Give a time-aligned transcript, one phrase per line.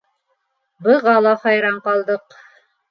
[0.87, 2.43] Быға ла хайран ҡалдыҡ.